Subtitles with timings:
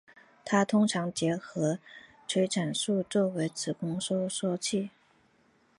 [0.43, 1.77] 它通常结合
[2.27, 4.89] 催产素作为子宫收缩剂。